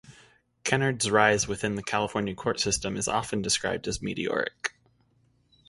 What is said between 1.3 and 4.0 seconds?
within the California court system is often described